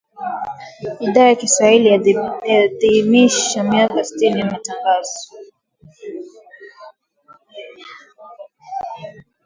Idhaa 0.99 1.27
ya 1.27 1.35
Kiswahili 1.35 2.13
yaadhimisha 2.47 3.63
miaka 3.63 4.03
sitini 4.03 4.39
ya 4.39 4.45
Matangazo. 4.45 5.35